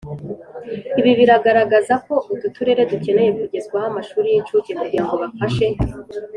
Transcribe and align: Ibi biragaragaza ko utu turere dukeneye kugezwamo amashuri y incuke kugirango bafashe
Ibi 0.99 1.11
biragaragaza 1.19 1.93
ko 2.05 2.15
utu 2.33 2.47
turere 2.55 2.81
dukeneye 2.91 3.31
kugezwamo 3.39 3.87
amashuri 3.91 4.27
y 4.29 4.37
incuke 4.39 4.71
kugirango 4.81 5.15
bafashe 5.23 5.67